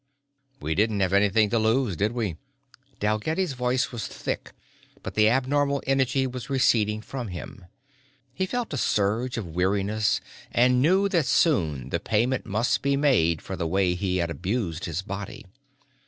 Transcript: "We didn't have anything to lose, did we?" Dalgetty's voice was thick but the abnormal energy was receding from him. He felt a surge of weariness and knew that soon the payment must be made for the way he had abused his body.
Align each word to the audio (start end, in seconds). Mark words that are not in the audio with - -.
"We 0.59 0.73
didn't 0.73 1.01
have 1.01 1.13
anything 1.13 1.51
to 1.51 1.59
lose, 1.59 1.95
did 1.95 2.11
we?" 2.13 2.35
Dalgetty's 2.99 3.53
voice 3.53 3.91
was 3.91 4.07
thick 4.07 4.51
but 5.03 5.13
the 5.13 5.29
abnormal 5.29 5.83
energy 5.85 6.25
was 6.25 6.49
receding 6.49 7.01
from 7.01 7.27
him. 7.27 7.65
He 8.33 8.47
felt 8.47 8.73
a 8.73 8.77
surge 8.77 9.37
of 9.37 9.45
weariness 9.53 10.19
and 10.51 10.81
knew 10.81 11.07
that 11.09 11.27
soon 11.27 11.89
the 11.89 11.99
payment 11.99 12.47
must 12.47 12.81
be 12.81 12.97
made 12.97 13.43
for 13.43 13.55
the 13.55 13.67
way 13.67 13.93
he 13.93 14.17
had 14.17 14.31
abused 14.31 14.85
his 14.85 15.03
body. 15.03 15.45